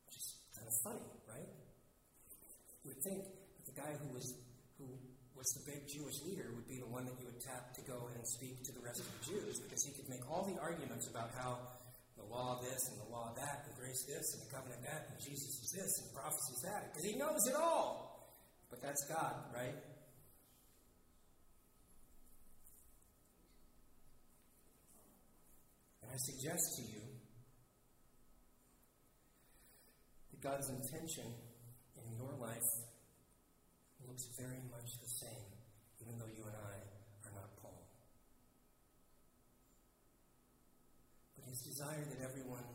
[0.05, 1.49] Which is kind of funny, right?
[2.85, 4.29] You would think that the guy who was
[4.77, 4.85] who
[5.33, 8.13] was the big Jewish leader would be the one that you would tap to go
[8.13, 11.09] and speak to the rest of the Jews because he could make all the arguments
[11.09, 11.57] about how
[12.21, 15.17] the law this and the law that and grace this and the covenant that and
[15.25, 18.29] Jesus is this and prophecy is that because he knows it all.
[18.69, 19.73] But that's God, right?
[26.15, 27.03] I suggest to you
[30.31, 31.27] that God's intention
[31.99, 32.71] in your life
[34.07, 35.51] looks very much the same,
[36.07, 36.75] even though you and I
[37.27, 37.83] are not Paul.
[41.35, 42.71] But his desire that everyone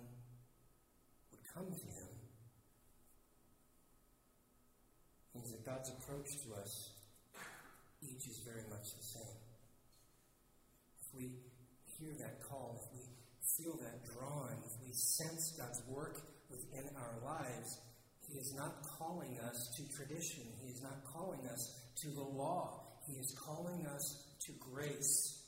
[1.32, 2.12] would come to him
[5.34, 6.92] means that God's approach to us
[8.04, 9.40] each is very much the same.
[11.00, 11.32] If we
[12.00, 13.09] hear that call, if we
[13.60, 17.80] feel that drawing, if we sense God's work within our lives,
[18.28, 20.44] He is not calling us to tradition.
[20.62, 22.84] He is not calling us to the law.
[23.08, 25.44] He is calling us to grace.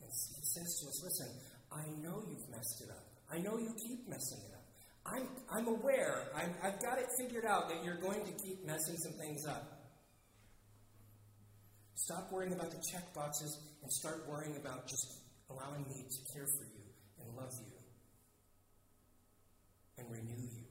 [0.00, 1.30] And He says to us, listen,
[1.72, 3.04] I know you've messed it up.
[3.30, 4.64] I know you keep messing it up.
[5.06, 6.30] I'm, I'm aware.
[6.34, 9.72] I'm, I've got it figured out that you're going to keep messing some things up.
[11.94, 16.46] Stop worrying about the check boxes and start worrying about just allowing me to care
[16.58, 16.75] for you
[17.36, 17.76] love you
[19.98, 20.64] and renew you.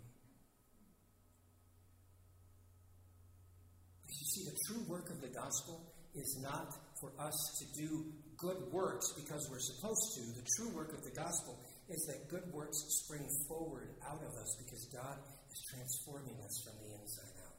[4.01, 6.68] Because you see, the true work of the gospel is not
[7.01, 8.05] for us to do
[8.38, 10.22] good works because we're supposed to.
[10.41, 11.59] The true work of the gospel
[11.89, 15.18] is that good works spring forward out of us because God
[15.51, 17.55] is transforming us from the inside out.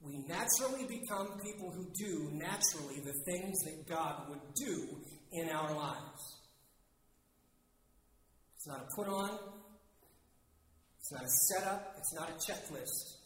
[0.00, 4.86] We naturally become people who do naturally the things that God would do
[5.32, 6.37] in our lives.
[8.68, 9.38] It's not a put on,
[11.00, 13.16] it's not a setup, it's not a checklist.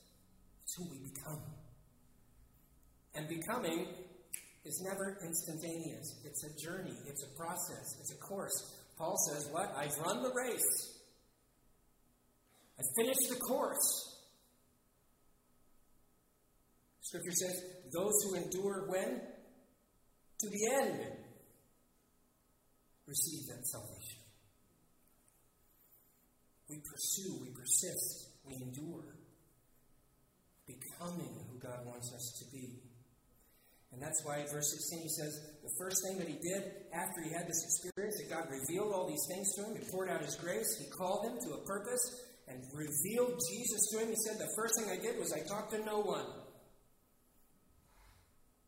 [0.62, 1.40] It's who we become.
[3.16, 3.88] And becoming
[4.64, 6.20] is never instantaneous.
[6.24, 8.53] It's a journey, it's a process, it's a course.
[8.97, 9.74] Paul says, What?
[9.76, 11.01] I've run the race.
[12.78, 14.16] I finished the course.
[17.01, 19.20] Scripture says, Those who endure when?
[20.38, 21.01] To the end
[23.09, 24.21] receive that salvation.
[26.72, 29.04] We pursue, we persist, we endure,
[30.64, 32.80] becoming who God wants us to be.
[33.92, 36.64] And that's why verse 16 he says, the first thing that he did
[36.96, 40.08] after he had this experience, that God revealed all these things to him, he poured
[40.08, 42.00] out his grace, he called him to a purpose,
[42.48, 44.08] and revealed Jesus to him.
[44.08, 46.24] He said, The first thing I did was I talked to no one.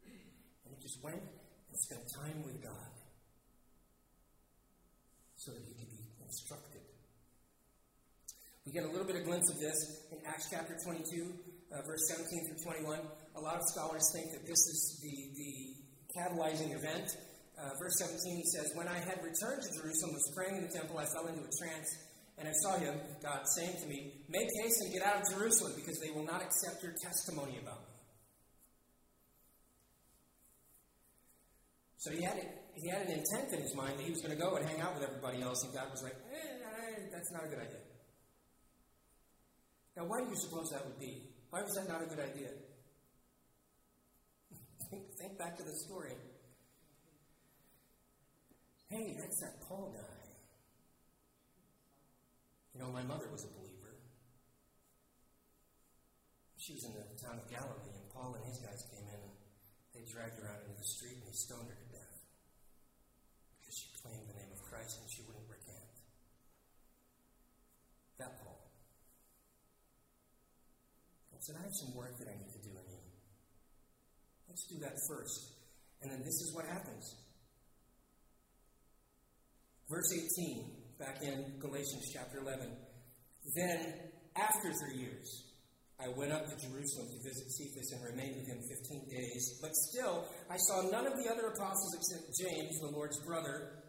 [0.05, 2.93] And he just went and spent time with God
[5.37, 6.83] so that he could be instructed.
[8.65, 9.77] We get a little bit of glimpse of this
[10.11, 11.05] in Acts chapter 22,
[11.69, 12.97] uh, verse 17 through 21.
[13.37, 15.53] A lot of scholars think that this is the, the
[16.17, 17.13] catalyzing event.
[17.61, 20.73] Uh, verse 17, he says, When I had returned to Jerusalem, was praying in the
[20.73, 21.93] temple, I fell into a trance,
[22.41, 25.77] and I saw him, God, saying to me, Make haste and get out of Jerusalem,
[25.77, 27.93] because they will not accept your testimony about me.
[32.01, 32.49] So he had, it,
[32.81, 34.81] he had an intent in his mind that he was going to go and hang
[34.81, 37.94] out with everybody else, and God was like, eh, That's not a good idea.
[39.97, 41.31] Now, why do you suppose that would be?
[41.51, 42.51] Why was that not a good idea?
[44.91, 46.15] think, think back to the story.
[48.91, 50.25] Hey, that's that Paul guy.
[52.75, 53.95] You know, my mother was a believer.
[56.59, 59.35] She was in the town of Galilee, and Paul and his guys came in and
[59.95, 62.19] they dragged her out into the street and they stoned her to death
[63.61, 65.95] because she claimed the name of Christ and she wouldn't recant.
[68.19, 68.59] That Paul.
[71.31, 73.03] I said, I have some work that I need to do in you.
[74.49, 75.53] Let's do that first.
[76.01, 77.05] And then this is what happens.
[79.91, 80.09] Verse
[80.41, 80.65] 18,
[80.99, 82.73] back in Galatians chapter 11.
[83.55, 83.95] Then,
[84.37, 85.53] after three years,
[86.01, 89.59] I went up to Jerusalem to visit Cephas and remained with him 15 days.
[89.61, 93.85] But still, I saw none of the other apostles except James, the Lord's brother.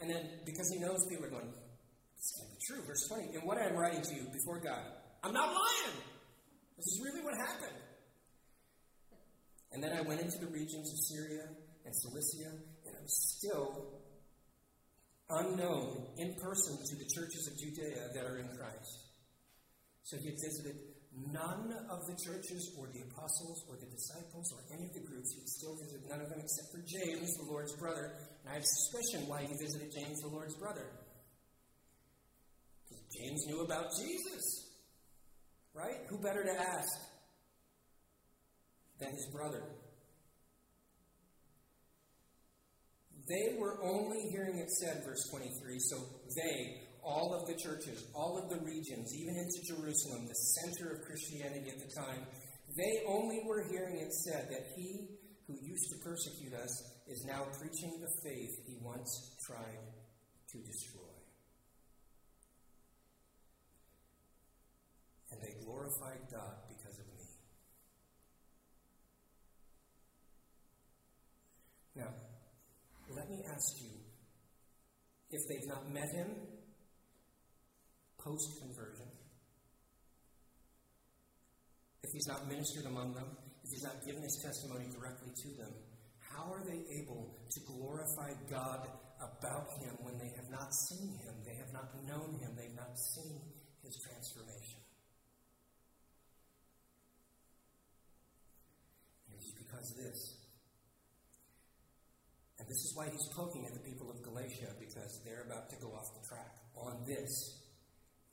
[0.00, 2.84] And then, because he knows people are going, this can't be true.
[2.86, 4.84] Verse 20, in what I am writing to you before God,
[5.24, 5.96] I'm not lying.
[6.78, 7.74] This is really what happened.
[9.72, 11.42] And then I went into the regions of Syria
[11.84, 12.54] and Cilicia,
[12.86, 13.98] and I was still
[15.28, 19.10] unknown in person to the churches of Judea that are in Christ.
[20.04, 20.78] So he had visited
[21.34, 25.34] none of the churches or the apostles or the disciples or any of the groups.
[25.34, 28.14] He still visited none of them except for James, the Lord's brother.
[28.44, 30.86] And I have suspicion why he visited James, the Lord's brother.
[32.86, 34.67] Because James knew about Jesus.
[35.74, 35.98] Right?
[36.08, 37.08] Who better to ask?
[39.00, 39.62] than his brother.
[43.28, 45.96] They were only hearing it said, verse 23, so
[46.34, 51.02] they, all of the churches, all of the regions, even into Jerusalem, the center of
[51.04, 52.26] Christianity at the time,
[52.76, 55.08] they only were hearing it said that he
[55.46, 56.72] who used to persecute us
[57.06, 59.80] is now preaching the faith he once tried
[60.52, 61.12] to destroy.
[65.32, 65.54] And they
[65.88, 67.24] glorified God because of me.
[71.96, 72.08] Now,
[73.14, 73.90] let me ask you
[75.30, 76.28] if they've not met him
[78.18, 79.06] post conversion,
[82.02, 85.72] if he's not ministered among them, if he's not given his testimony directly to them,
[86.20, 88.88] how are they able to glorify God
[89.20, 92.96] about him when they have not seen him, they have not known him, they've not
[92.98, 93.40] seen
[93.82, 94.78] his transformation?
[99.32, 100.20] It is because of this.
[102.58, 105.76] And this is why he's poking at the people of Galatia, because they're about to
[105.78, 107.30] go off the track on this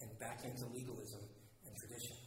[0.01, 1.21] and back into legalism
[1.67, 2.17] and tradition.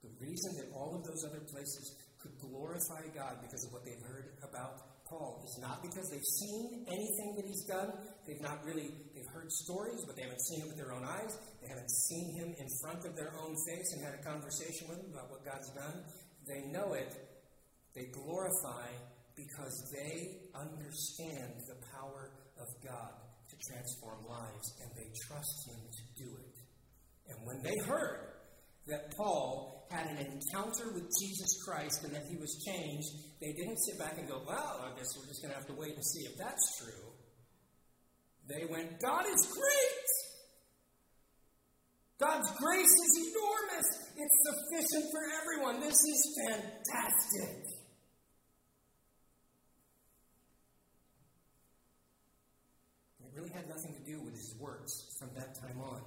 [0.00, 4.00] The reason that all of those other places could glorify God because of what they've
[4.00, 7.92] heard about Paul is not because they've seen anything that he's done.
[8.24, 11.36] They've not really, they've heard stories, but they haven't seen him with their own eyes.
[11.60, 15.04] They haven't seen him in front of their own face and had a conversation with
[15.04, 16.00] him about what God's done.
[16.46, 17.14] They know it.
[17.94, 18.88] They glorify
[19.36, 22.30] because they understand the power
[22.60, 23.14] of God
[23.48, 26.56] to transform lives and they trust him to do it.
[27.28, 28.34] And when they heard
[28.86, 33.08] that Paul had an encounter with Jesus Christ and that he was changed,
[33.40, 35.74] they didn't sit back and go, Well, I guess we're just going to have to
[35.74, 37.10] wait and see if that's true.
[38.46, 40.23] They went, God is great!
[42.24, 43.86] God's grace is enormous!
[44.16, 45.80] It's sufficient for everyone.
[45.80, 47.66] This is fantastic.
[53.20, 56.00] It really had nothing to do with his works from that time on.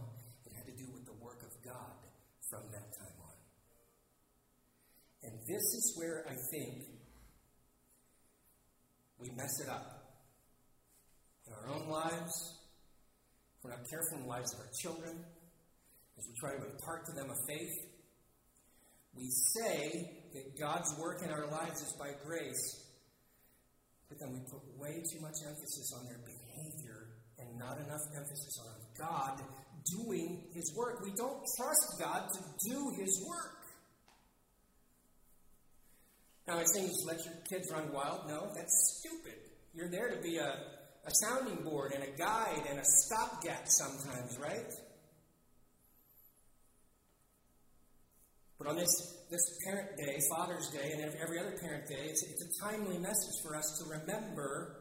[0.47, 1.93] It had to do with the work of God
[2.49, 3.37] from that time on.
[5.21, 6.83] And this is where I think
[9.19, 10.15] we mess it up.
[11.45, 12.57] In our own lives,
[13.61, 15.23] we're not careful in the lives of our children,
[16.17, 17.77] as we try to impart to them a faith,
[19.15, 22.85] we say that God's work in our lives is by grace,
[24.09, 27.07] but then we put way too much emphasis on their behavior
[27.39, 29.41] and not enough emphasis on God
[29.97, 31.01] doing His work.
[31.03, 33.57] We don't trust God to do His work.
[36.47, 38.27] Now, I saying just let your kids run wild.
[38.27, 39.37] No, that's stupid.
[39.73, 40.47] You're there to be a,
[41.05, 44.71] a sounding board and a guide and a stopgap sometimes, right?
[48.57, 48.89] But on this,
[49.29, 53.41] this Parent Day, Father's Day, and every other Parent Day, it's, it's a timely message
[53.43, 54.77] for us to remember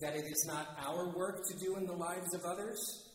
[0.00, 3.10] that it is not our work to do in the lives of others,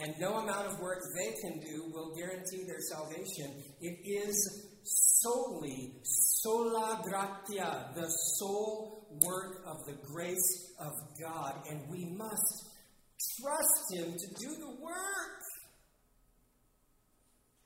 [0.00, 3.62] and no amount of work they can do will guarantee their salvation.
[3.80, 12.04] It is solely, sola gratia, the sole work of the grace of God, and we
[12.04, 12.68] must
[13.40, 15.43] trust Him to do the work.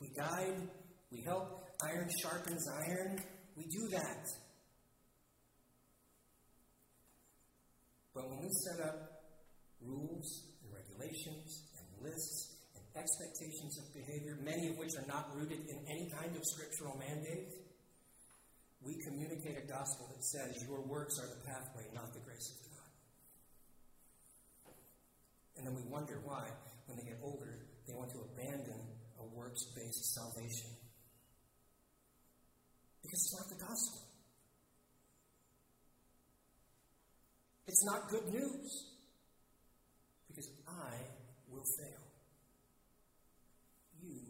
[0.01, 0.69] We guide,
[1.11, 3.19] we help, iron sharpens iron,
[3.57, 4.25] we do that.
[8.15, 9.23] But when we set up
[9.81, 15.59] rules and regulations and lists and expectations of behavior, many of which are not rooted
[15.59, 17.55] in any kind of scriptural mandate,
[18.83, 22.59] we communicate a gospel that says your works are the pathway, not the grace of
[22.71, 22.91] God.
[25.59, 26.47] And then we wonder why,
[26.87, 30.71] when they get older, they want to abandon a works based salvation.
[33.03, 34.09] Because it's not the gospel.
[37.67, 38.71] It's not good news.
[40.29, 40.95] Because I
[41.49, 42.05] will fail.
[44.03, 44.21] You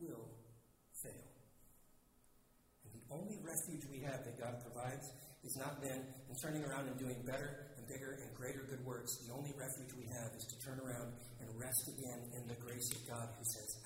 [0.00, 0.28] will
[1.02, 1.28] fail.
[2.84, 5.04] And the only refuge we have that God provides
[5.44, 9.12] is not then in turning around and doing better and bigger and greater good works.
[9.28, 12.88] The only refuge we have is to turn around and rest again in the grace
[12.96, 13.83] of God who says.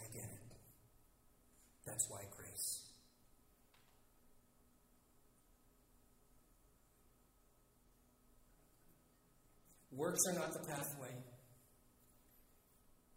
[1.88, 2.84] That's why grace.
[9.90, 11.16] Works are not the pathway.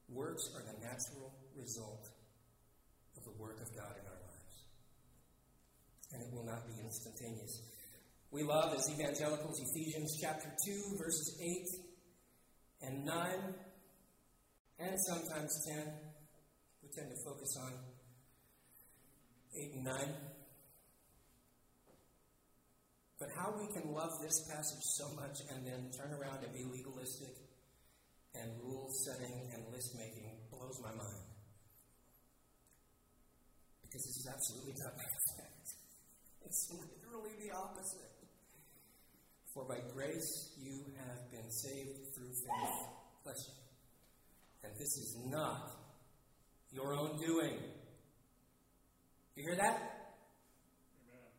[0.08, 2.08] Works are the natural result
[3.18, 4.56] of the work of God in our lives.
[6.14, 7.62] And it will not be instantaneous.
[8.32, 11.38] We love, as evangelicals, Ephesians chapter 2, verses
[12.82, 13.16] 8 and 9,
[14.80, 15.94] and sometimes 10.
[16.82, 17.91] We tend to focus on
[19.54, 19.96] 8 and 9.
[23.20, 26.66] But how we can love this passage so much and then turn around and be
[26.66, 27.38] legalistic
[28.34, 31.26] and rule setting and list making blows my mind.
[33.84, 34.96] Because this is absolutely not
[36.46, 38.12] It's literally the opposite.
[39.54, 42.82] For by grace you have been saved through faith.
[43.24, 43.56] Bless you.
[44.64, 45.78] And this is not
[46.72, 47.60] your own doing.
[49.36, 49.76] You hear that?
[51.00, 51.32] Amen.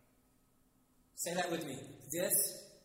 [1.14, 1.76] Say that with me.
[2.10, 2.32] This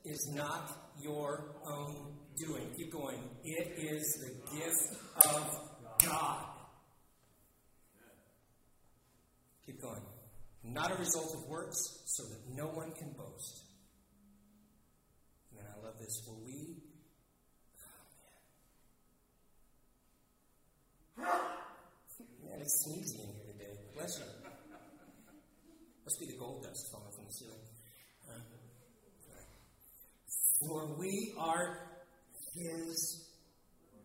[0.06, 2.70] is not your own doing.
[2.76, 3.30] Keep going.
[3.44, 5.60] It is the gift of
[6.06, 6.46] God.
[9.66, 10.02] Keep going.
[10.64, 13.64] Not a result of works, so that no one can boast.
[15.56, 16.22] Man, I love this.
[16.26, 16.78] For we.
[21.20, 21.32] Oh,
[22.44, 22.52] man.
[22.52, 23.80] man, it's sneezy in here today.
[23.96, 24.37] Bless you.
[26.20, 27.62] Be the gold dust falling from the ceiling.
[28.28, 28.40] Uh,
[30.60, 31.78] for we are
[32.56, 33.30] his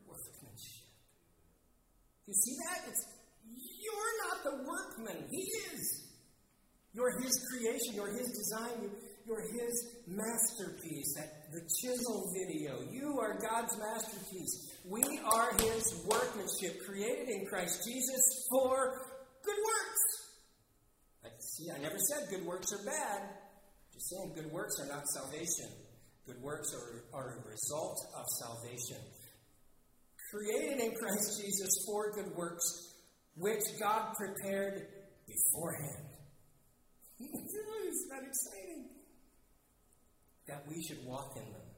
[0.06, 0.84] workmanship.
[2.26, 2.88] You see that?
[2.88, 3.06] It's
[3.82, 5.24] you're not the workman.
[5.30, 5.42] He
[5.72, 6.02] is.
[6.92, 7.94] You're his creation.
[7.94, 8.90] You're his design.
[9.26, 11.14] You're his masterpiece.
[11.16, 12.80] That the chisel video.
[12.90, 14.70] You are God's masterpiece.
[14.84, 19.00] We are his workmanship, created in Christ Jesus for
[19.42, 20.21] good works.
[21.52, 23.28] See, I never said good works are bad.
[23.92, 25.68] Just saying good works are not salvation.
[26.24, 28.96] Good works are, are a result of salvation.
[30.32, 32.64] Created in Christ Jesus for good works,
[33.36, 34.80] which God prepared
[35.28, 36.08] beforehand.
[37.20, 38.88] Isn't that exciting?
[40.48, 41.68] That we should walk in them.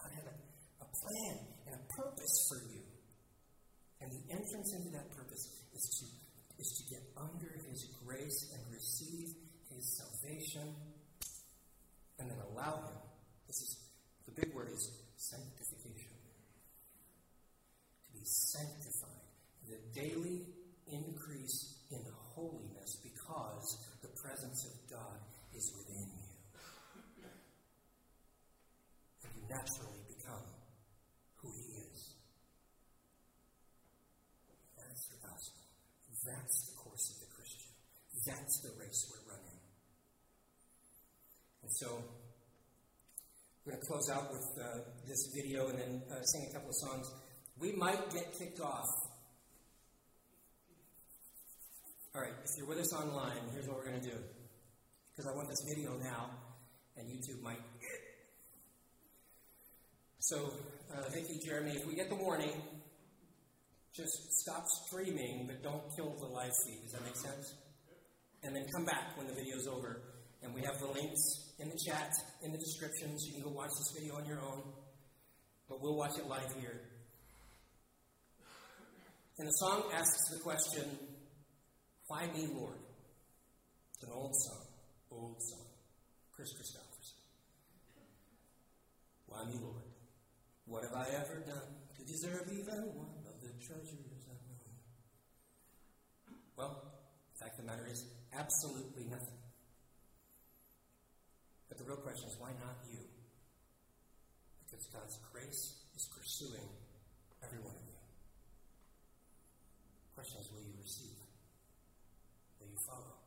[0.00, 0.36] God had a,
[0.80, 1.36] a plan
[1.66, 2.80] and a purpose for you.
[4.00, 6.06] And the entrance into that purpose is to,
[10.62, 13.04] and then allow Him
[13.54, 13.76] this is
[14.26, 16.10] the big word is sanctification.
[18.06, 19.30] To be sanctified,
[19.68, 20.42] the daily
[20.90, 22.02] increase in
[22.34, 25.18] holiness because the presence of God
[25.54, 26.34] is within you.
[29.22, 30.42] And you naturally become
[31.36, 32.18] who He is.
[34.74, 35.62] That's the gospel.
[36.26, 37.70] That's the course of the Christian.
[38.26, 39.60] That's the race we're running.
[41.62, 41.98] And so,
[43.64, 46.68] we're going to close out with uh, this video and then uh, sing a couple
[46.68, 47.10] of songs.
[47.58, 48.86] We might get kicked off.
[52.14, 54.16] All right, if you're with us online, here's what we're going to do.
[55.10, 56.30] Because I want this video now,
[56.96, 57.58] and YouTube might.
[60.20, 60.52] So,
[60.94, 62.62] uh, Vicki, Jeremy, if we get the warning,
[63.96, 66.82] just stop streaming, but don't kill the live feed.
[66.82, 67.54] Does that make sense?
[68.44, 70.02] And then come back when the video's over
[70.44, 73.24] and we have the links in the chat, in the descriptions.
[73.26, 74.62] You can go watch this video on your own.
[75.68, 76.80] But we'll watch it live here.
[79.38, 80.84] And the song asks the question,
[82.08, 82.78] Why me, Lord?
[83.94, 84.66] It's an old song.
[85.10, 85.66] Old song.
[86.34, 87.18] Kris Kristofferson.
[89.26, 89.84] Why me, Lord?
[90.66, 94.76] What have I ever done to deserve even one of the treasures I've known?
[96.56, 96.92] Well,
[97.32, 99.33] the fact of the matter is, absolutely nothing.
[101.84, 102.96] The real question is, why not you?
[104.64, 106.64] Because God's grace is pursuing
[107.44, 108.00] every one of you.
[110.08, 111.20] The question is, will you receive?
[112.58, 113.20] Will you follow?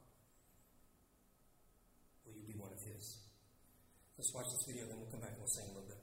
[2.25, 3.21] Will you be one of His?
[4.17, 6.01] Let's watch this video, then we'll come back and we'll sing a little bit.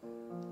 [0.00, 0.49] Let